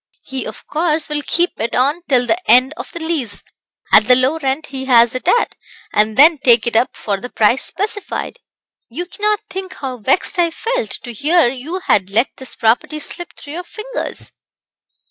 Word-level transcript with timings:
He, 0.25 0.45
of 0.47 0.65
course, 0.65 1.09
will 1.09 1.21
keep 1.27 1.59
it 1.59 1.75
on 1.75 2.01
till 2.09 2.25
the 2.25 2.41
end 2.49 2.73
of 2.75 2.91
the 2.91 2.97
lease, 2.99 3.43
at 3.93 4.05
the 4.05 4.15
low 4.15 4.39
rent 4.39 4.65
he 4.65 4.85
has 4.85 5.13
it 5.13 5.27
at, 5.27 5.53
and 5.93 6.17
then 6.17 6.39
take 6.39 6.65
it 6.65 6.75
up 6.75 6.95
for 6.97 7.21
the 7.21 7.29
price 7.29 7.63
specified. 7.63 8.39
You 8.89 9.05
cannot 9.05 9.41
think 9.47 9.75
how 9.75 9.99
vexed 9.99 10.39
I 10.39 10.49
felt 10.49 10.89
to 11.03 11.13
hear 11.13 11.49
you 11.49 11.81
had 11.85 12.09
let 12.09 12.29
this 12.37 12.55
property 12.55 12.97
slip 12.97 13.33
through 13.33 13.53
your 13.53 13.63
fingers." 13.63 14.31